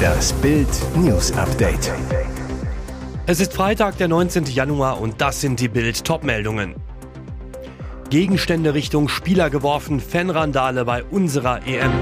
Das 0.00 0.32
Bild 0.34 0.68
News 0.96 1.32
Update. 1.32 1.92
Es 3.26 3.40
ist 3.40 3.52
Freitag, 3.52 3.98
der 3.98 4.08
19. 4.08 4.46
Januar 4.46 5.00
und 5.00 5.20
das 5.20 5.40
sind 5.40 5.60
die 5.60 5.68
Bild 5.68 6.04
Topmeldungen. 6.04 6.74
Gegenstände 8.10 8.74
Richtung 8.74 9.08
Spieler 9.08 9.50
geworfen, 9.50 10.00
Fanrandale 10.00 10.84
bei 10.84 11.04
unserer 11.04 11.66
EM. 11.66 11.92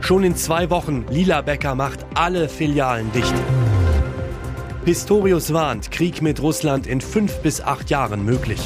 Schon 0.00 0.24
in 0.24 0.34
zwei 0.36 0.70
Wochen, 0.70 1.04
Lila 1.08 1.42
Becker 1.42 1.74
macht 1.74 2.06
alle 2.14 2.48
Filialen 2.48 3.12
dicht. 3.12 3.34
Pistorius 4.84 5.52
warnt, 5.52 5.90
Krieg 5.90 6.22
mit 6.22 6.40
Russland 6.40 6.86
in 6.86 7.00
fünf 7.00 7.42
bis 7.42 7.60
acht 7.60 7.90
Jahren 7.90 8.24
möglich. 8.24 8.60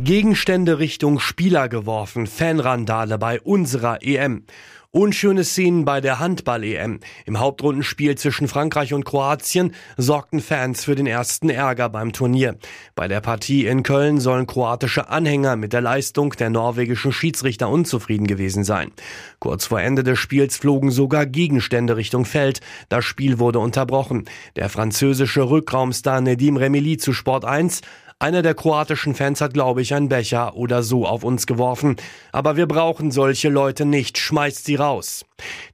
Gegenstände 0.00 0.78
Richtung 0.78 1.18
Spieler 1.18 1.68
geworfen, 1.68 2.28
Fanrandale 2.28 3.18
bei 3.18 3.40
unserer 3.40 4.00
EM. 4.00 4.44
Unschöne 4.92 5.42
Szenen 5.42 5.84
bei 5.84 6.00
der 6.00 6.20
Handball-EM. 6.20 7.00
Im 7.26 7.40
Hauptrundenspiel 7.40 8.16
zwischen 8.16 8.46
Frankreich 8.46 8.94
und 8.94 9.04
Kroatien 9.04 9.74
sorgten 9.96 10.40
Fans 10.40 10.84
für 10.84 10.94
den 10.94 11.08
ersten 11.08 11.50
Ärger 11.50 11.88
beim 11.88 12.12
Turnier. 12.12 12.56
Bei 12.94 13.08
der 13.08 13.20
Partie 13.20 13.66
in 13.66 13.82
Köln 13.82 14.20
sollen 14.20 14.46
kroatische 14.46 15.08
Anhänger 15.08 15.56
mit 15.56 15.72
der 15.72 15.80
Leistung 15.80 16.30
der 16.30 16.48
norwegischen 16.48 17.12
Schiedsrichter 17.12 17.68
unzufrieden 17.68 18.28
gewesen 18.28 18.62
sein. 18.62 18.92
Kurz 19.40 19.66
vor 19.66 19.80
Ende 19.80 20.04
des 20.04 20.20
Spiels 20.20 20.56
flogen 20.56 20.92
sogar 20.92 21.26
Gegenstände 21.26 21.96
Richtung 21.96 22.24
Feld. 22.24 22.60
Das 22.88 23.04
Spiel 23.04 23.40
wurde 23.40 23.58
unterbrochen. 23.58 24.26
Der 24.54 24.68
französische 24.68 25.50
Rückraumstar 25.50 26.20
Nedim 26.20 26.56
Remili 26.56 26.98
zu 26.98 27.12
Sport 27.12 27.44
1 27.44 27.82
einer 28.18 28.42
der 28.42 28.54
kroatischen 28.54 29.14
Fans 29.14 29.40
hat, 29.40 29.54
glaube 29.54 29.82
ich, 29.82 29.94
einen 29.94 30.08
Becher 30.08 30.56
oder 30.56 30.82
so 30.82 31.06
auf 31.06 31.24
uns 31.24 31.46
geworfen. 31.46 31.96
Aber 32.32 32.56
wir 32.56 32.66
brauchen 32.66 33.10
solche 33.10 33.48
Leute 33.48 33.84
nicht. 33.84 34.18
Schmeißt 34.18 34.64
sie 34.64 34.76
raus. 34.76 35.24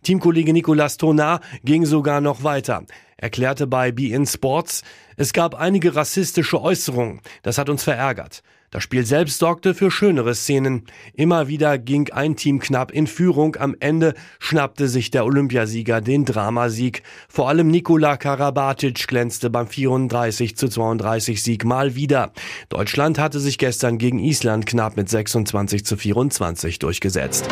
Teamkollege 0.03 0.53
Nicolas 0.53 0.97
Tonar 0.97 1.41
ging 1.63 1.87
sogar 1.87 2.21
noch 2.21 2.45
weiter 2.45 2.85
erklärte 3.25 3.67
bei 3.67 3.91
Be 3.91 4.09
In 4.09 4.27
Sports, 4.27 4.83
es 5.17 5.33
gab 5.33 5.55
einige 5.55 5.97
rassistische 5.97 6.61
Äußerungen. 6.61 7.21
Das 7.43 7.59
hat 7.59 7.71
uns 7.71 7.83
verärgert. 7.83 8.43
Das 8.75 8.83
Spiel 8.83 9.07
selbst 9.07 9.39
sorgte 9.39 9.73
für 9.73 9.89
schönere 9.89 10.35
Szenen. 10.35 10.83
Immer 11.15 11.47
wieder 11.47 11.79
ging 11.79 12.11
ein 12.11 12.35
Team 12.35 12.59
knapp 12.59 12.91
in 12.91 13.07
Führung. 13.07 13.55
Am 13.55 13.77
Ende 13.79 14.15
schnappte 14.41 14.89
sich 14.89 15.13
der 15.13 15.25
Olympiasieger 15.25 16.01
den 16.01 16.25
Dramasieg. 16.25 17.05
Vor 17.29 17.49
allem 17.49 17.69
Nikola 17.69 18.17
Karabatic 18.17 19.07
glänzte 19.07 19.49
beim 19.49 19.69
34 19.69 20.57
zu 20.57 20.67
32 20.67 21.41
Sieg 21.41 21.65
mal 21.65 21.95
wieder. 21.95 22.33
Deutschland 22.69 23.21
hatte 23.21 23.39
sich 23.39 23.59
gestern 23.59 23.97
gegen 23.97 24.19
Island 24.19 24.67
knapp 24.67 24.97
mit 24.97 25.09
26 25.09 25.87
zu 25.87 25.97
24 25.97 26.81
durchgesetzt. 26.81 27.47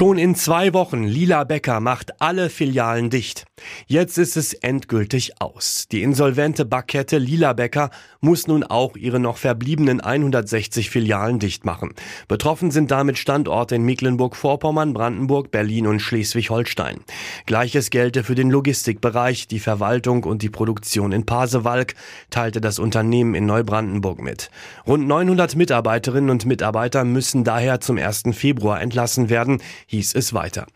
Schon 0.00 0.16
in 0.16 0.34
zwei 0.34 0.72
Wochen 0.72 1.04
Lila 1.04 1.44
Becker 1.44 1.78
macht 1.78 2.22
alle 2.22 2.48
Filialen 2.48 3.10
dicht. 3.10 3.44
Jetzt 3.86 4.16
ist 4.16 4.38
es 4.38 4.54
endgültig 4.54 5.42
aus. 5.42 5.88
Die 5.92 6.02
insolvente 6.02 6.64
Backkette 6.64 7.18
Lila 7.18 7.52
Becker 7.52 7.90
muss 8.22 8.46
nun 8.46 8.62
auch 8.62 8.96
ihre 8.96 9.20
noch 9.20 9.36
verbliebenen 9.36 10.00
160 10.00 10.88
Filialen 10.88 11.38
dicht 11.38 11.66
machen. 11.66 11.92
Betroffen 12.28 12.70
sind 12.70 12.90
damit 12.90 13.18
Standorte 13.18 13.74
in 13.74 13.82
Mecklenburg-Vorpommern, 13.82 14.94
Brandenburg, 14.94 15.50
Berlin 15.50 15.86
und 15.86 16.00
Schleswig-Holstein. 16.00 17.00
Gleiches 17.44 17.90
gelte 17.90 18.24
für 18.24 18.34
den 18.34 18.50
Logistikbereich, 18.50 19.48
die 19.48 19.60
Verwaltung 19.60 20.24
und 20.24 20.40
die 20.40 20.48
Produktion 20.48 21.12
in 21.12 21.26
Pasewalk, 21.26 21.92
teilte 22.30 22.62
das 22.62 22.78
Unternehmen 22.78 23.34
in 23.34 23.44
Neubrandenburg 23.44 24.22
mit. 24.22 24.50
Rund 24.86 25.06
900 25.06 25.56
Mitarbeiterinnen 25.56 26.30
und 26.30 26.46
Mitarbeiter 26.46 27.04
müssen 27.04 27.44
daher 27.44 27.82
zum 27.82 27.98
1. 27.98 28.22
Februar 28.32 28.80
entlassen 28.80 29.28
werden 29.28 29.60
hieß 29.90 30.14
es 30.14 30.32
weiter. 30.32 30.66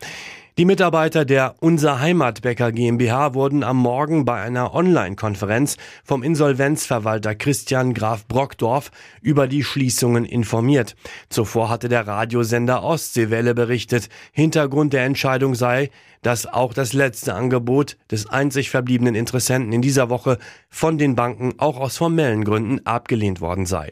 Die 0.57 0.67
Mitarbeiter 0.67 1.25
der 1.25 1.57
Unser 1.59 1.99
Heimatbäcker 1.99 2.71
GmbH 2.71 3.35
wurden 3.35 3.65
am 3.65 3.77
Morgen 3.77 4.25
bei 4.25 4.41
einer 4.41 4.73
Online-Konferenz 4.73 5.79
vom 6.05 6.23
Insolvenzverwalter 6.23 7.35
Christian 7.35 7.93
Graf 7.93 8.29
Brockdorf 8.29 8.93
über 9.21 9.49
die 9.49 9.65
Schließungen 9.65 10.25
informiert. 10.25 10.95
Zuvor 11.29 11.71
hatte 11.71 11.89
der 11.89 12.07
Radiosender 12.07 12.85
Ostseewelle 12.85 13.53
berichtet, 13.53 14.09
Hintergrund 14.31 14.93
der 14.93 15.05
Entscheidung 15.05 15.57
sei, 15.57 15.91
dass 16.23 16.47
auch 16.47 16.73
das 16.73 16.93
letzte 16.93 17.35
Angebot 17.35 17.97
des 18.13 18.29
einzig 18.29 18.71
verbliebenen 18.71 19.17
Interessenten 19.17 19.73
in 19.73 19.83
dieser 19.83 20.09
Woche 20.09 20.39
von 20.69 20.99
den 20.99 21.17
Banken 21.17 21.55
auch 21.59 21.79
aus 21.79 21.97
formellen 21.97 22.45
Gründen 22.45 22.87
abgelehnt 22.87 23.41
worden 23.41 23.67
sei. 23.67 23.91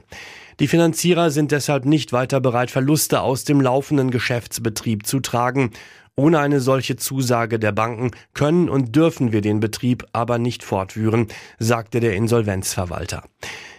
Die 0.63 0.69
Finanzierer 0.69 1.33
sind 1.33 1.51
deshalb 1.51 1.87
nicht 1.87 2.13
weiter 2.13 2.41
bereit, 2.41 2.71
Verluste 2.71 3.23
aus 3.23 3.43
dem 3.43 3.61
laufenden 3.61 4.13
Geschäftsbetrieb 4.13 5.09
zu 5.09 5.19
tragen. 5.19 5.73
Ohne 6.15 6.39
eine 6.39 6.61
solche 6.61 6.95
Zusage 6.95 7.59
der 7.59 7.73
Banken 7.73 8.13
können 8.33 8.69
und 8.69 8.95
dürfen 8.95 9.33
wir 9.33 9.41
den 9.41 9.59
Betrieb 9.59 10.07
aber 10.13 10.39
nicht 10.39 10.63
fortführen, 10.63 11.27
sagte 11.59 11.99
der 11.99 12.15
Insolvenzverwalter. 12.15 13.25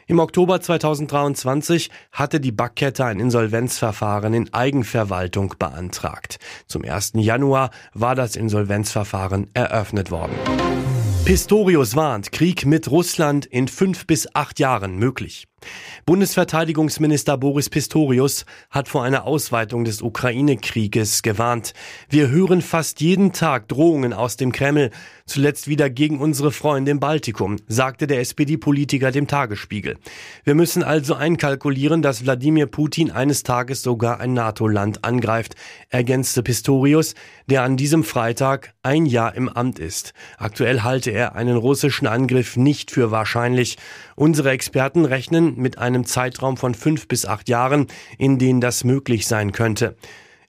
Im 0.07 0.19
Oktober 0.19 0.59
2023 0.59 1.89
hatte 2.11 2.41
die 2.41 2.51
Backkette 2.51 3.05
ein 3.05 3.21
Insolvenzverfahren 3.21 4.33
in 4.33 4.53
Eigenverwaltung 4.53 5.55
beantragt. 5.57 6.37
Zum 6.67 6.83
1. 6.83 7.13
Januar 7.15 7.69
war 7.93 8.15
das 8.15 8.35
Insolvenzverfahren 8.35 9.47
eröffnet 9.53 10.11
worden. 10.11 10.35
Pistorius 11.23 11.95
warnt, 11.95 12.33
Krieg 12.33 12.65
mit 12.65 12.91
Russland 12.91 13.45
in 13.45 13.69
fünf 13.69 14.05
bis 14.05 14.27
acht 14.35 14.59
Jahren 14.59 14.97
möglich. 14.97 15.47
Bundesverteidigungsminister 16.05 17.37
Boris 17.37 17.69
Pistorius 17.69 18.45
hat 18.69 18.87
vor 18.87 19.03
einer 19.03 19.25
Ausweitung 19.25 19.85
des 19.85 20.01
Ukraine-Krieges 20.01 21.21
gewarnt. 21.21 21.73
Wir 22.09 22.29
hören 22.29 22.61
fast 22.61 23.01
jeden 23.01 23.31
Tag 23.31 23.67
Drohungen 23.67 24.13
aus 24.13 24.37
dem 24.37 24.51
Kreml, 24.51 24.91
zuletzt 25.25 25.67
wieder 25.67 25.89
gegen 25.89 26.19
unsere 26.19 26.51
Freunde 26.51 26.91
im 26.91 26.99
Baltikum, 26.99 27.57
sagte 27.67 28.07
der 28.07 28.19
SPD-Politiker 28.19 29.11
dem 29.11 29.27
Tagesspiegel. 29.27 29.97
Wir 30.43 30.55
müssen 30.55 30.83
also 30.83 31.13
einkalkulieren, 31.13 32.01
dass 32.01 32.23
Wladimir 32.23 32.65
Putin 32.65 33.11
eines 33.11 33.43
Tages 33.43 33.81
sogar 33.81 34.19
ein 34.19 34.33
NATO-Land 34.33 35.05
angreift, 35.05 35.55
ergänzte 35.89 36.43
Pistorius, 36.43 37.15
der 37.49 37.63
an 37.63 37.77
diesem 37.77 38.03
Freitag 38.03 38.73
ein 38.83 39.05
Jahr 39.05 39.35
im 39.35 39.49
Amt 39.49 39.79
ist. 39.79 40.13
Aktuell 40.37 40.81
halte 40.81 41.11
er 41.11 41.35
einen 41.35 41.55
russischen 41.55 42.07
Angriff 42.07 42.57
nicht 42.57 42.91
für 42.91 43.11
wahrscheinlich. 43.11 43.77
Unsere 44.15 44.51
Experten 44.51 45.05
rechnen 45.05 45.52
mit 45.57 45.77
einem 45.77 46.05
Zeitraum 46.05 46.57
von 46.57 46.75
fünf 46.75 47.07
bis 47.07 47.25
acht 47.25 47.49
Jahren, 47.49 47.87
in 48.17 48.39
denen 48.39 48.61
das 48.61 48.83
möglich 48.83 49.27
sein 49.27 49.51
könnte. 49.51 49.95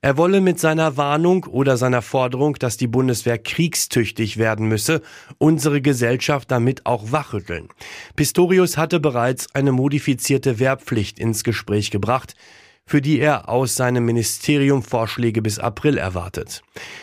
Er 0.05 0.19
wolle 0.19 0.43
mit 0.43 0.61
seiner 0.61 0.99
Warnung 0.99 1.45
oder 1.45 1.79
seiner 1.79 2.03
Forderung, 2.03 2.57
dass 2.57 2.77
die 2.77 2.87
Bundeswehr 2.87 3.39
kriegstüchtig 3.39 4.37
werden 4.37 4.67
müsse, 4.67 5.01
unsere 5.39 5.81
Gesellschaft 5.81 6.51
damit 6.51 6.85
auch 6.85 7.11
wachrütteln. 7.11 7.69
Pistorius 8.15 8.77
hatte 8.77 9.01
bereits 9.01 9.55
eine 9.55 9.73
modifizierte 9.73 10.59
Wehrpflicht 10.59 11.19
ins 11.19 11.43
Gespräch 11.43 11.91
gebracht 11.91 12.35
für 12.87 13.01
die 13.01 13.19
er 13.19 13.49
aus 13.49 13.77
seinem 13.77 14.05
Ministerium 14.05 14.83
Vorschläge 14.83 15.43
bis 15.43 15.59
April 15.59 15.99
erwartet. 15.99 16.63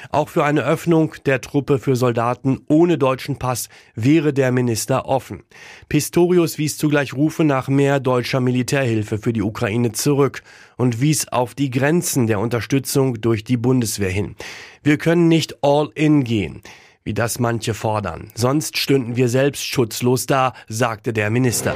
Auch 0.10 0.30
für 0.30 0.44
eine 0.44 0.64
Öffnung 0.64 1.16
der 1.26 1.42
Truppe 1.42 1.80
für 1.80 1.96
Soldaten 1.96 2.62
ohne 2.68 2.98
deutschen 2.98 3.40
Pass 3.40 3.70
wäre 3.96 4.34
der 4.34 4.52
Minister 4.52 5.06
offen. 5.06 5.44
Pistorius 5.90 6.58
wies 6.58 6.78
zugleich 6.78 7.14
Rufe 7.14 7.44
nach 7.44 7.68
mehr 7.68 8.00
deutscher 8.00 8.40
Militärhilfe 8.40 9.18
für 9.18 9.34
die 9.34 9.42
Ukraine 9.42 9.92
zurück 9.92 10.44
und 10.78 11.02
wies 11.02 11.28
auf 11.28 11.56
die 11.56 11.72
Grenzen 11.72 12.28
der 12.28 12.40
Unterstützung 12.40 13.20
durch 13.20 13.44
die 13.44 13.58
Bundeswehr 13.58 14.12
hin. 14.12 14.36
Wir 14.84 14.98
können 14.98 15.28
nicht 15.28 15.64
all 15.64 15.90
in 15.96 16.24
gehen 16.24 16.62
wie 17.04 17.14
das 17.14 17.40
manche 17.40 17.74
fordern. 17.74 18.32
Sonst 18.36 18.78
stünden 18.78 19.16
wir 19.16 19.30
selbst 19.30 19.66
schutzlos 19.66 20.26
da, 20.26 20.54
sagte 20.68 21.14
der 21.14 21.30
Minister. 21.30 21.74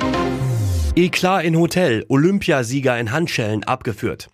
Eklat 0.98 1.44
in 1.44 1.58
Hotel, 1.58 2.06
Olympiasieger 2.08 2.98
in 2.98 3.12
Handschellen 3.12 3.66
abgeführt. 3.66 4.30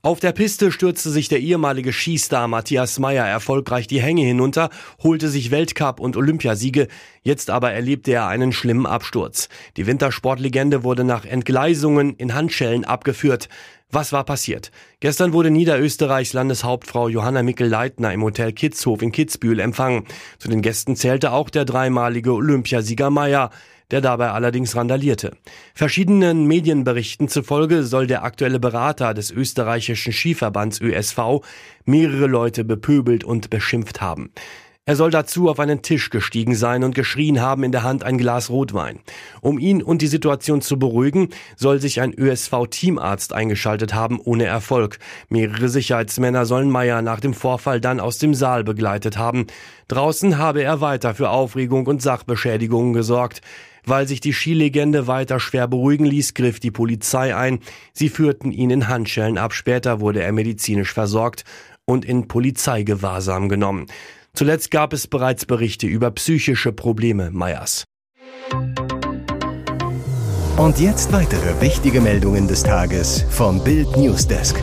Auf 0.00 0.18
der 0.18 0.32
Piste 0.32 0.72
stürzte 0.72 1.10
sich 1.10 1.28
der 1.28 1.40
ehemalige 1.40 1.92
Skistar 1.92 2.48
Matthias 2.48 2.98
Meyer 2.98 3.26
erfolgreich 3.26 3.86
die 3.86 4.00
Hänge 4.00 4.22
hinunter, 4.22 4.70
holte 5.02 5.28
sich 5.28 5.50
Weltcup 5.50 6.00
und 6.00 6.16
Olympiasiege, 6.16 6.88
jetzt 7.22 7.50
aber 7.50 7.72
erlebte 7.72 8.12
er 8.12 8.28
einen 8.28 8.52
schlimmen 8.52 8.86
Absturz. 8.86 9.50
Die 9.76 9.86
Wintersportlegende 9.86 10.84
wurde 10.84 11.04
nach 11.04 11.26
Entgleisungen 11.26 12.14
in 12.16 12.32
Handschellen 12.32 12.86
abgeführt. 12.86 13.50
Was 13.90 14.12
war 14.12 14.24
passiert? 14.24 14.70
Gestern 15.00 15.34
wurde 15.34 15.50
Niederösterreichs 15.50 16.32
Landeshauptfrau 16.32 17.08
Johanna 17.08 17.42
Mickel-Leitner 17.42 18.14
im 18.14 18.22
Hotel 18.22 18.52
Kitzhof 18.52 19.02
in 19.02 19.12
Kitzbühel 19.12 19.60
empfangen. 19.60 20.06
Zu 20.38 20.48
den 20.48 20.62
Gästen 20.62 20.96
zählte 20.96 21.32
auch 21.32 21.50
der 21.50 21.66
dreimalige 21.66 22.32
Olympiasieger 22.32 23.10
Meyer 23.10 23.50
der 23.90 24.00
dabei 24.00 24.30
allerdings 24.30 24.74
randalierte. 24.76 25.36
Verschiedenen 25.74 26.46
Medienberichten 26.46 27.28
zufolge 27.28 27.82
soll 27.84 28.06
der 28.06 28.24
aktuelle 28.24 28.60
Berater 28.60 29.14
des 29.14 29.30
österreichischen 29.30 30.12
Skiverbands 30.12 30.80
ÖSV 30.80 31.42
mehrere 31.84 32.26
Leute 32.26 32.64
bepöbelt 32.64 33.24
und 33.24 33.50
beschimpft 33.50 34.00
haben. 34.00 34.30
Er 34.88 34.94
soll 34.94 35.10
dazu 35.10 35.48
auf 35.50 35.58
einen 35.58 35.82
Tisch 35.82 36.10
gestiegen 36.10 36.54
sein 36.54 36.84
und 36.84 36.94
geschrien 36.94 37.40
haben, 37.40 37.64
in 37.64 37.72
der 37.72 37.82
Hand 37.82 38.04
ein 38.04 38.18
Glas 38.18 38.50
Rotwein. 38.50 39.00
Um 39.40 39.58
ihn 39.58 39.82
und 39.82 40.00
die 40.00 40.06
Situation 40.06 40.60
zu 40.60 40.78
beruhigen, 40.78 41.30
soll 41.56 41.80
sich 41.80 42.00
ein 42.00 42.14
ÖSV-Teamarzt 42.16 43.32
eingeschaltet 43.32 43.94
haben, 43.94 44.20
ohne 44.20 44.44
Erfolg. 44.44 45.00
Mehrere 45.28 45.68
Sicherheitsmänner 45.68 46.46
sollen 46.46 46.70
Meyer 46.70 47.02
nach 47.02 47.18
dem 47.18 47.34
Vorfall 47.34 47.80
dann 47.80 47.98
aus 47.98 48.18
dem 48.18 48.32
Saal 48.32 48.62
begleitet 48.62 49.18
haben. 49.18 49.48
Draußen 49.88 50.38
habe 50.38 50.62
er 50.62 50.80
weiter 50.80 51.16
für 51.16 51.30
Aufregung 51.30 51.88
und 51.88 52.00
Sachbeschädigungen 52.00 52.92
gesorgt. 52.92 53.40
Weil 53.86 54.08
sich 54.08 54.20
die 54.20 54.32
Skilegende 54.32 55.06
weiter 55.06 55.38
schwer 55.38 55.68
beruhigen 55.68 56.04
ließ, 56.04 56.34
griff 56.34 56.58
die 56.58 56.72
Polizei 56.72 57.34
ein. 57.34 57.60
Sie 57.92 58.08
führten 58.08 58.50
ihn 58.50 58.70
in 58.70 58.88
Handschellen 58.88 59.38
ab. 59.38 59.52
Später 59.54 60.00
wurde 60.00 60.22
er 60.22 60.32
medizinisch 60.32 60.92
versorgt 60.92 61.44
und 61.84 62.04
in 62.04 62.26
Polizeigewahrsam 62.26 63.48
genommen. 63.48 63.86
Zuletzt 64.34 64.70
gab 64.70 64.92
es 64.92 65.06
bereits 65.06 65.46
Berichte 65.46 65.86
über 65.86 66.10
psychische 66.10 66.72
Probleme 66.72 67.30
Meyers. 67.30 67.84
Und 70.56 70.80
jetzt 70.80 71.12
weitere 71.12 71.60
wichtige 71.60 72.00
Meldungen 72.00 72.48
des 72.48 72.62
Tages 72.62 73.24
vom 73.30 73.62
Bild 73.62 73.96
Newsdesk. 73.96 74.60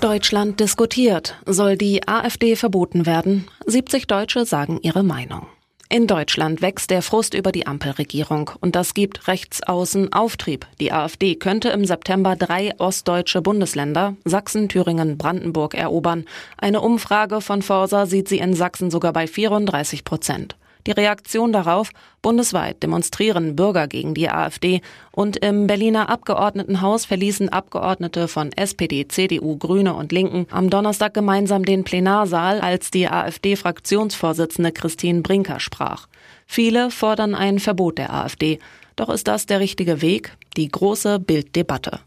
Deutschland 0.00 0.60
diskutiert. 0.60 1.36
Soll 1.46 1.76
die 1.76 2.06
AfD 2.06 2.56
verboten 2.56 3.06
werden? 3.06 3.46
70 3.66 4.08
Deutsche 4.08 4.44
sagen 4.44 4.78
ihre 4.82 5.04
Meinung. 5.04 5.46
In 5.92 6.06
Deutschland 6.06 6.62
wächst 6.62 6.88
der 6.88 7.02
Frust 7.02 7.34
über 7.34 7.52
die 7.52 7.66
Ampelregierung 7.66 8.50
und 8.60 8.76
das 8.76 8.94
gibt 8.94 9.28
rechtsaußen 9.28 10.10
Auftrieb. 10.10 10.66
Die 10.80 10.90
AfD 10.90 11.34
könnte 11.34 11.68
im 11.68 11.84
September 11.84 12.34
drei 12.34 12.72
ostdeutsche 12.78 13.42
Bundesländer, 13.42 14.16
Sachsen, 14.24 14.70
Thüringen, 14.70 15.18
Brandenburg, 15.18 15.74
erobern. 15.74 16.24
Eine 16.56 16.80
Umfrage 16.80 17.42
von 17.42 17.60
Forsa 17.60 18.06
sieht 18.06 18.26
sie 18.26 18.38
in 18.38 18.54
Sachsen 18.54 18.90
sogar 18.90 19.12
bei 19.12 19.26
34 19.26 20.02
Prozent. 20.02 20.56
Die 20.86 20.92
Reaktion 20.92 21.52
darauf, 21.52 21.90
bundesweit 22.22 22.82
demonstrieren 22.82 23.54
Bürger 23.54 23.86
gegen 23.86 24.14
die 24.14 24.28
AfD 24.28 24.80
und 25.12 25.36
im 25.36 25.66
Berliner 25.66 26.08
Abgeordnetenhaus 26.08 27.04
verließen 27.04 27.48
Abgeordnete 27.48 28.26
von 28.26 28.50
SPD, 28.52 29.06
CDU, 29.06 29.56
Grüne 29.56 29.94
und 29.94 30.12
Linken 30.12 30.46
am 30.50 30.70
Donnerstag 30.70 31.14
gemeinsam 31.14 31.64
den 31.64 31.84
Plenarsaal, 31.84 32.60
als 32.60 32.90
die 32.90 33.08
AfD-Fraktionsvorsitzende 33.08 34.72
Christine 34.72 35.20
Brinker 35.22 35.60
sprach. 35.60 36.08
Viele 36.46 36.90
fordern 36.90 37.34
ein 37.34 37.60
Verbot 37.60 37.98
der 37.98 38.12
AfD. 38.12 38.58
Doch 38.96 39.08
ist 39.08 39.28
das 39.28 39.46
der 39.46 39.60
richtige 39.60 40.02
Weg? 40.02 40.36
Die 40.56 40.68
große 40.68 41.18
Bilddebatte. 41.18 42.00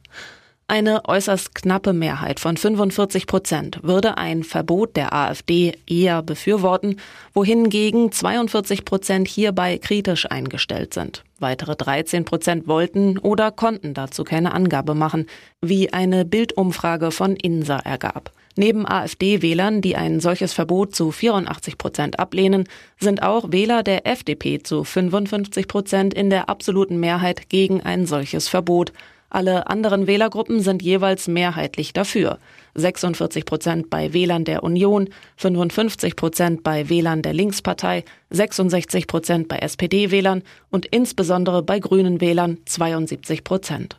Eine 0.68 1.06
äußerst 1.08 1.54
knappe 1.54 1.94
Mehrheit 1.94 2.40
von 2.40 2.58
45 2.58 3.28
Prozent 3.28 3.80
würde 3.84 4.18
ein 4.18 4.44
Verbot 4.44 4.96
der 4.96 5.14
AfD 5.14 5.78
eher 5.86 6.24
befürworten, 6.24 7.00
wohingegen 7.36 8.12
42 8.12 8.84
Prozent 8.84 9.28
hierbei 9.28 9.78
kritisch 9.78 10.26
eingestellt 10.26 10.96
sind. 10.96 11.24
Weitere 11.38 11.76
13 11.76 12.26
Prozent 12.26 12.68
wollten 12.68 13.20
oder 13.20 13.52
konnten 13.52 13.94
dazu 13.94 14.24
keine 14.24 14.56
Angabe 14.56 14.96
machen, 14.96 15.28
wie 15.62 15.94
eine 15.94 16.26
Bildumfrage 16.26 17.12
von 17.12 17.36
INSA 17.36 17.78
ergab. 17.78 18.32
Neben 18.56 18.88
AfD-Wählern, 18.88 19.82
die 19.82 19.96
ein 19.96 20.20
solches 20.20 20.54
Verbot 20.54 20.96
zu 20.96 21.12
84 21.12 21.78
Prozent 21.78 22.20
ablehnen, 22.20 22.68
sind 23.00 23.22
auch 23.22 23.52
Wähler 23.52 23.84
der 23.84 24.08
FDP 24.08 24.64
zu 24.64 24.84
55 24.84 25.68
Prozent 25.68 26.14
in 26.16 26.32
der 26.32 26.50
absoluten 26.50 27.00
Mehrheit 27.00 27.50
gegen 27.50 27.82
ein 27.82 28.08
solches 28.08 28.48
Verbot. 28.48 28.94
Alle 29.30 29.68
anderen 29.68 30.08
Wählergruppen 30.08 30.62
sind 30.62 30.82
jeweils 30.82 31.28
mehrheitlich 31.28 31.94
dafür. 31.94 32.40
46 32.76 33.46
Prozent 33.46 33.90
bei 33.90 34.14
Wählern 34.14 34.46
der 34.46 34.64
Union, 34.64 35.10
55 35.38 36.16
Prozent 36.16 36.64
bei 36.64 36.90
Wählern 36.90 37.22
der 37.22 37.34
Linkspartei, 37.34 38.04
66 38.30 39.08
Prozent 39.08 39.48
bei 39.48 39.58
SPD-Wählern 39.58 40.44
und 40.70 40.86
insbesondere 40.86 41.64
bei 41.64 41.80
grünen 41.80 42.22
Wählern 42.22 42.60
72 42.66 43.44
Prozent. 43.44 43.98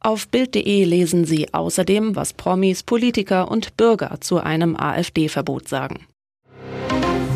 Auf 0.00 0.26
Bild.de 0.28 0.84
lesen 0.84 1.24
Sie 1.24 1.54
außerdem, 1.54 2.16
was 2.16 2.32
Promis, 2.32 2.82
Politiker 2.82 3.50
und 3.50 3.76
Bürger 3.76 4.20
zu 4.20 4.38
einem 4.38 4.76
AfD-Verbot 4.76 5.68
sagen. 5.68 6.06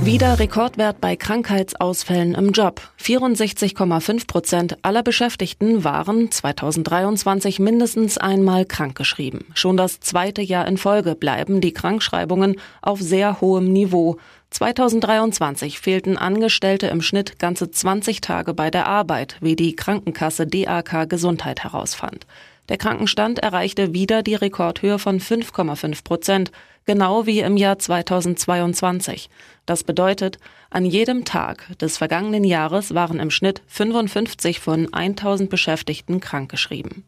Wieder 0.06 0.38
Rekordwert 0.38 1.00
bei 1.00 1.16
Krankheitsausfällen 1.16 2.36
im 2.36 2.52
Job. 2.52 2.80
64,5 3.02 4.28
Prozent 4.28 4.78
aller 4.82 5.02
Beschäftigten 5.02 5.82
waren 5.82 6.30
2023 6.30 7.58
mindestens 7.58 8.16
einmal 8.16 8.66
krankgeschrieben. 8.66 9.46
Schon 9.54 9.76
das 9.76 9.98
zweite 9.98 10.42
Jahr 10.42 10.68
in 10.68 10.76
Folge 10.76 11.16
bleiben 11.16 11.60
die 11.60 11.72
Krankschreibungen 11.72 12.60
auf 12.82 13.00
sehr 13.00 13.40
hohem 13.40 13.72
Niveau. 13.72 14.18
2023 14.50 15.80
fehlten 15.80 16.16
Angestellte 16.16 16.86
im 16.86 17.02
Schnitt 17.02 17.40
ganze 17.40 17.72
20 17.72 18.20
Tage 18.20 18.54
bei 18.54 18.70
der 18.70 18.86
Arbeit, 18.86 19.38
wie 19.40 19.56
die 19.56 19.74
Krankenkasse 19.74 20.46
DAK 20.46 21.08
Gesundheit 21.08 21.64
herausfand. 21.64 22.28
Der 22.68 22.78
Krankenstand 22.78 23.38
erreichte 23.38 23.94
wieder 23.94 24.22
die 24.22 24.34
Rekordhöhe 24.34 24.98
von 24.98 25.20
5,5 25.20 26.02
Prozent, 26.02 26.52
genau 26.84 27.26
wie 27.26 27.40
im 27.40 27.56
Jahr 27.56 27.78
2022. 27.78 29.30
Das 29.66 29.84
bedeutet, 29.84 30.38
an 30.70 30.84
jedem 30.84 31.24
Tag 31.24 31.78
des 31.78 31.96
vergangenen 31.98 32.44
Jahres 32.44 32.94
waren 32.94 33.20
im 33.20 33.30
Schnitt 33.30 33.62
55 33.68 34.60
von 34.60 34.92
1000 34.92 35.48
Beschäftigten 35.48 36.20
krankgeschrieben. 36.20 37.04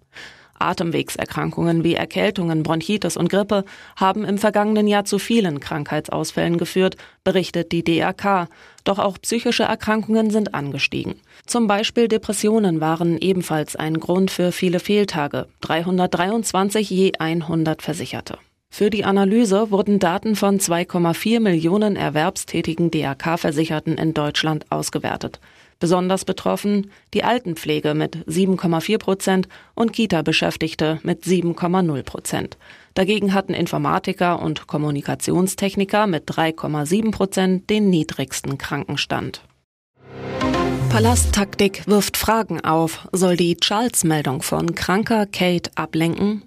Atemwegserkrankungen 0.61 1.85
wie 1.85 1.95
Erkältungen, 1.95 2.63
Bronchitis 2.63 3.17
und 3.17 3.29
Grippe 3.29 3.65
haben 3.97 4.25
im 4.25 4.39
vergangenen 4.39 4.87
Jahr 4.87 5.05
zu 5.05 5.19
vielen 5.19 5.61
Krankheitsausfällen 5.61 6.59
geführt, 6.59 6.97
berichtet 7.25 7.73
die 7.73 7.85
DRK. 7.85 8.49
Doch 8.85 8.99
auch 8.99 9.19
psychische 9.21 9.65
Erkrankungen 9.65 10.31
sind 10.31 10.55
angestiegen. 10.55 11.17
Zum 11.47 11.67
Beispiel 11.67 12.09
Depressionen 12.09 12.81
waren 12.81 13.19
ebenfalls 13.19 13.77
ein 13.77 14.01
Grund 14.01 14.31
für 14.31 14.53
viele 14.53 14.81
Fehltage, 14.81 15.47
323 15.61 16.91
je 16.91 17.13
100 17.19 17.83
Versicherte. 17.83 18.39
Für 18.71 18.91
die 18.91 19.05
Analyse 19.05 19.71
wurden 19.71 19.99
Daten 19.99 20.37
von 20.37 20.61
2,4 20.61 21.41
Millionen 21.41 21.97
erwerbstätigen 21.97 22.91
DRK-Versicherten 22.91 23.97
in 23.97 24.15
Deutschland 24.15 24.67
ausgewertet. 24.71 25.41
Besonders 25.81 26.25
betroffen 26.25 26.91
die 27.15 27.23
Altenpflege 27.23 27.95
mit 27.95 28.17
7,4 28.27 28.99
Prozent 28.99 29.49
und 29.75 29.93
Kita-Beschäftigte 29.93 30.99
mit 31.05 31.23
7,0 31.23 32.03
Prozent. 32.03 32.59
Dagegen 32.95 33.33
hatten 33.33 33.55
Informatiker 33.55 34.43
und 34.43 34.67
Kommunikationstechniker 34.67 36.09
mit 36.09 36.29
3,7 36.29 37.13
Prozent 37.13 37.71
den 37.71 37.91
niedrigsten 37.91 38.59
Krankenstand. 38.59 39.43
Palasttaktik 40.91 41.87
wirft 41.87 42.17
Fragen 42.17 42.61
auf. 42.65 43.07
Soll 43.13 43.37
die 43.37 43.57
Charles-Meldung 43.57 44.43
von 44.43 44.75
kranker 44.75 45.27
Kate 45.27 45.71
ablenken? 45.77 46.43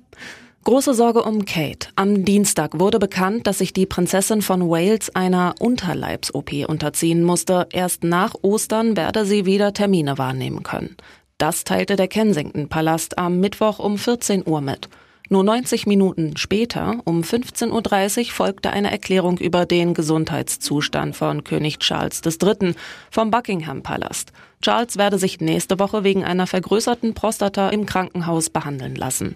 Große 0.64 0.94
Sorge 0.94 1.24
um 1.24 1.46
Kate. 1.46 1.88
Am 1.96 2.24
Dienstag 2.24 2.80
wurde 2.80 3.00
bekannt, 3.00 3.48
dass 3.48 3.58
sich 3.58 3.74
die 3.74 3.88
Prinzessin 3.88 4.44
von 4.44 4.70
Wales 4.70 5.10
einer 5.16 5.56
Unterleibs-OP 5.60 6.52
unterziehen 6.68 7.24
musste. 7.24 7.68
Erst 7.72 8.04
nach 8.04 8.36
Ostern 8.44 8.96
werde 8.96 9.26
sie 9.26 9.48
wieder 9.48 9.74
Termine 9.74 10.20
wahrnehmen 10.20 10.62
können. 10.62 10.98
Das 11.40 11.64
teilte 11.64 11.96
der 11.96 12.08
Kensington-Palast 12.08 13.18
am 13.18 13.40
Mittwoch 13.40 13.80
um 13.80 13.98
14 13.98 14.44
Uhr 14.46 14.62
mit. 14.62 14.88
Nur 15.30 15.44
90 15.44 15.88
Minuten 15.88 16.38
später, 16.38 17.00
um 17.06 17.22
15.30 17.22 18.20
Uhr, 18.20 18.26
folgte 18.26 18.70
eine 18.70 18.92
Erklärung 18.92 19.40
über 19.40 19.66
den 19.66 19.96
Gesundheitszustand 19.96 21.16
von 21.16 21.44
König 21.44 21.80
Charles 21.80 22.22
III. 22.24 22.76
vom 23.10 23.32
Buckingham-Palast. 23.32 24.32
Charles 24.62 24.98
werde 24.98 25.18
sich 25.18 25.42
nächste 25.42 25.80
Woche 25.80 26.04
wegen 26.04 26.24
einer 26.24 26.46
vergrößerten 26.46 27.16
Prostata 27.16 27.70
im 27.70 27.88
Krankenhaus 27.88 28.52
behandeln 28.52 28.96
lassen. 28.96 29.36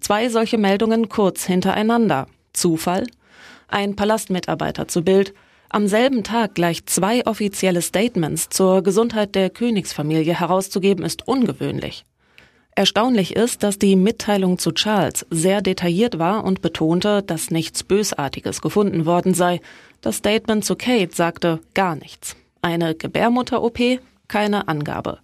Zwei 0.00 0.28
solche 0.28 0.58
Meldungen 0.58 1.08
kurz 1.08 1.44
hintereinander. 1.44 2.26
Zufall? 2.52 3.06
Ein 3.68 3.96
Palastmitarbeiter 3.96 4.88
zu 4.88 5.02
Bild. 5.02 5.34
Am 5.68 5.88
selben 5.88 6.22
Tag 6.22 6.54
gleich 6.54 6.86
zwei 6.86 7.26
offizielle 7.26 7.82
Statements 7.82 8.48
zur 8.48 8.82
Gesundheit 8.82 9.34
der 9.34 9.50
Königsfamilie 9.50 10.38
herauszugeben, 10.38 11.04
ist 11.04 11.26
ungewöhnlich. 11.26 12.04
Erstaunlich 12.78 13.34
ist, 13.34 13.62
dass 13.62 13.78
die 13.78 13.96
Mitteilung 13.96 14.58
zu 14.58 14.70
Charles 14.70 15.26
sehr 15.30 15.62
detailliert 15.62 16.18
war 16.18 16.44
und 16.44 16.60
betonte, 16.60 17.22
dass 17.22 17.50
nichts 17.50 17.82
Bösartiges 17.82 18.60
gefunden 18.60 19.06
worden 19.06 19.32
sei. 19.32 19.60
Das 20.02 20.16
Statement 20.16 20.62
zu 20.62 20.76
Kate 20.76 21.14
sagte 21.14 21.60
gar 21.72 21.96
nichts. 21.96 22.36
Eine 22.60 22.94
Gebärmutter-OP? 22.94 23.78
Keine 24.28 24.68
Angabe. 24.68 25.20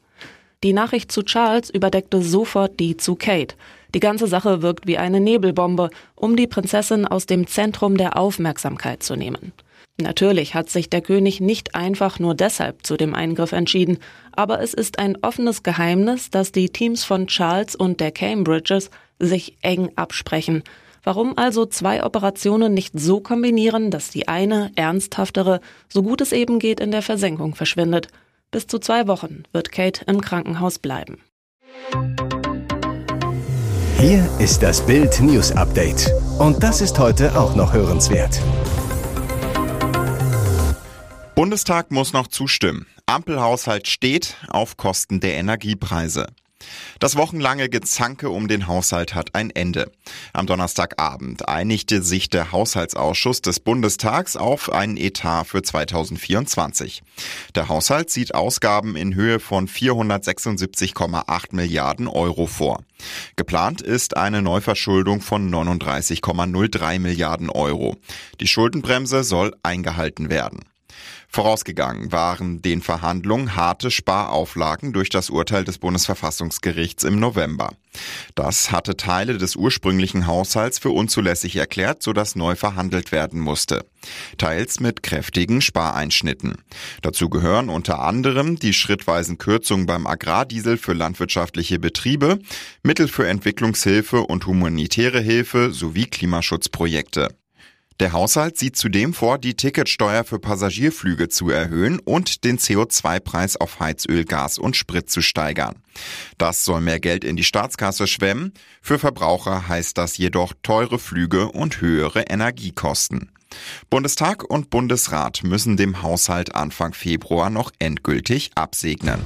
Die 0.64 0.73
Nachricht 0.73 1.12
zu 1.12 1.25
Charles 1.25 1.69
überdeckte 1.69 2.23
sofort 2.23 2.81
die 2.81 2.97
zu 2.97 3.17
Kate. 3.17 3.55
Die 3.94 4.00
ganze 4.00 4.26
Sache 4.26 4.62
wirkt 4.62 4.87
wie 4.87 4.99
eine 4.99 5.20
Nebelbombe, 5.20 5.90
um 6.14 6.37
die 6.37 6.46
Prinzessin 6.46 7.06
aus 7.06 7.26
dem 7.26 7.46
Zentrum 7.46 7.96
der 7.96 8.16
Aufmerksamkeit 8.16 9.02
zu 9.02 9.16
nehmen. 9.16 9.52
Natürlich 10.00 10.54
hat 10.54 10.70
sich 10.70 10.88
der 10.88 11.02
König 11.02 11.40
nicht 11.40 11.75
einfach 11.75 12.18
nur 12.18 12.34
deshalb 12.34 12.87
zu 12.87 12.96
dem 12.96 13.14
Eingriff 13.14 13.52
entschieden, 13.52 13.99
aber 14.32 14.61
es 14.61 14.72
ist 14.72 14.99
ein 14.99 15.18
offenes 15.22 15.62
Geheimnis, 15.62 16.30
dass 16.30 16.50
die 16.50 16.70
Teams 16.70 17.04
von 17.04 17.26
Charles 17.26 17.76
und 17.76 18.00
der 18.00 18.11
Cambridges 18.11 18.90
sich 19.18 19.58
eng 19.61 19.90
absprechen. 19.96 20.62
Warum 21.04 21.37
also 21.37 21.66
zwei 21.66 22.04
Operationen 22.04 22.72
nicht 22.75 22.99
so 22.99 23.20
kombinieren, 23.20 23.90
dass 23.90 24.11
die 24.11 24.28
eine, 24.28 24.70
ernsthaftere, 24.76 25.61
so 25.88 26.02
gut 26.02 26.20
es 26.20 26.32
eben 26.32 26.58
geht, 26.58 26.80
in 26.80 26.90
der 26.90 27.02
Versenkung 27.02 27.54
verschwindet? 27.54 28.08
Bis 28.50 28.66
zu 28.66 28.78
zwei 28.78 29.08
Wochen 29.08 29.42
wird 29.52 29.72
Kate 29.72 30.04
im 30.06 30.20
Krankenhaus 30.20 30.78
bleiben. 30.78 31.18
Hier 34.02 34.28
ist 34.40 34.64
das 34.64 34.85
Bild 34.85 35.21
News 35.21 35.52
Update. 35.52 36.12
Und 36.40 36.61
das 36.61 36.80
ist 36.80 36.99
heute 36.99 37.38
auch 37.38 37.54
noch 37.54 37.73
hörenswert. 37.73 38.42
Bundestag 41.37 41.92
muss 41.92 42.12
noch 42.12 42.26
zustimmen. 42.26 42.87
Ampelhaushalt 43.06 43.87
steht 43.87 44.38
auf 44.49 44.76
Kosten 44.76 45.21
der 45.21 45.35
Energiepreise. 45.35 46.26
Das 46.99 47.16
wochenlange 47.16 47.69
Gezanke 47.69 48.31
um 48.31 48.49
den 48.49 48.66
Haushalt 48.66 49.14
hat 49.14 49.35
ein 49.35 49.50
Ende. 49.50 49.90
Am 50.33 50.47
Donnerstagabend 50.47 51.49
einigte 51.49 52.02
sich 52.02 52.31
der 52.31 52.52
Haushaltsausschuss 52.52 53.42
des 53.42 53.61
Bundestags 53.61 54.37
auf 54.37 54.71
einen 54.73 54.97
Etat 54.97 55.45
für 55.45 55.62
2024. 55.62 57.02
Der 57.54 57.69
Haushalt 57.69 58.11
sieht 58.11 58.35
Ausgaben 58.35 58.97
in 58.97 59.14
Höhe 59.14 59.40
von 59.40 59.69
476,8 59.69 61.47
Milliarden 61.50 62.09
Euro 62.09 62.47
vor. 62.47 62.83
Geplant 63.37 63.83
ist 63.83 64.16
eine 64.16 64.42
Neuverschuldung 64.42 65.21
von 65.21 65.52
39,03 65.52 66.99
Milliarden 66.99 67.50
Euro. 67.50 67.97
Die 68.40 68.47
Schuldenbremse 68.47 69.25
soll 69.25 69.54
eingehalten 69.62 70.31
werden. 70.31 70.61
Vorausgegangen 71.34 72.12
waren 72.12 72.60
den 72.60 72.82
Verhandlungen 72.82 73.56
harte 73.56 73.90
Sparauflagen 73.90 74.92
durch 74.92 75.08
das 75.08 75.30
Urteil 75.30 75.64
des 75.64 75.78
Bundesverfassungsgerichts 75.78 77.04
im 77.04 77.18
November. 77.18 77.70
Das 78.34 78.70
hatte 78.70 78.98
Teile 78.98 79.38
des 79.38 79.56
ursprünglichen 79.56 80.26
Haushalts 80.26 80.78
für 80.78 80.90
unzulässig 80.90 81.56
erklärt, 81.56 82.02
sodass 82.02 82.36
neu 82.36 82.54
verhandelt 82.54 83.12
werden 83.12 83.40
musste. 83.40 83.86
Teils 84.36 84.78
mit 84.80 85.02
kräftigen 85.02 85.62
Spareinschnitten. 85.62 86.58
Dazu 87.00 87.30
gehören 87.30 87.70
unter 87.70 88.00
anderem 88.00 88.58
die 88.58 88.74
schrittweisen 88.74 89.38
Kürzungen 89.38 89.86
beim 89.86 90.06
Agrardiesel 90.06 90.76
für 90.76 90.92
landwirtschaftliche 90.92 91.78
Betriebe, 91.78 92.40
Mittel 92.82 93.08
für 93.08 93.26
Entwicklungshilfe 93.26 94.20
und 94.20 94.44
humanitäre 94.46 95.20
Hilfe 95.20 95.72
sowie 95.72 96.04
Klimaschutzprojekte. 96.04 97.28
Der 98.00 98.12
Haushalt 98.12 98.58
sieht 98.58 98.76
zudem 98.76 99.14
vor, 99.14 99.38
die 99.38 99.54
Ticketsteuer 99.54 100.25
für 100.25 100.38
Passagierflüge 100.38 101.28
zu 101.28 101.50
erhöhen 101.50 101.99
und 102.00 102.44
den 102.44 102.58
CO2-Preis 102.58 103.56
auf 103.56 103.80
Heizöl, 103.80 104.25
Gas 104.25 104.58
und 104.58 104.76
Sprit 104.76 105.11
zu 105.11 105.22
steigern. 105.22 105.76
Das 106.38 106.64
soll 106.64 106.80
mehr 106.80 107.00
Geld 107.00 107.25
in 107.25 107.37
die 107.37 107.44
Staatskasse 107.44 108.06
schwemmen. 108.06 108.52
Für 108.80 108.99
Verbraucher 108.99 109.68
heißt 109.68 109.99
das 109.99 110.16
jedoch 110.16 110.54
teure 110.62 110.99
Flüge 110.99 111.49
und 111.49 111.80
höhere 111.80 112.22
Energiekosten. 112.22 113.30
Bundestag 113.90 114.44
und 114.49 114.70
Bundesrat 114.70 115.42
müssen 115.44 115.76
dem 115.76 116.02
Haushalt 116.02 116.54
Anfang 116.54 116.94
Februar 116.94 117.50
noch 117.50 117.70
endgültig 117.78 118.50
absegnen. 118.54 119.20